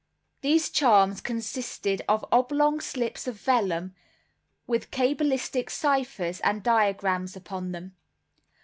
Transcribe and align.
These 0.41 0.71
charms 0.71 1.21
consisted 1.21 2.01
of 2.09 2.25
oblong 2.31 2.79
slips 2.81 3.27
of 3.27 3.35
vellum, 3.39 3.93
with 4.65 4.89
cabalistic 4.89 5.69
ciphers 5.69 6.39
and 6.39 6.63
diagrams 6.63 7.35
upon 7.35 7.71
them. 7.71 7.95